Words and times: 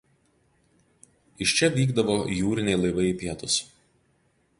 Iš 1.45 1.53
čia 1.59 1.69
vykdavo 1.75 2.15
jūriniai 2.37 2.81
laivai 2.87 3.05
į 3.11 3.13
pietus. 3.21 3.59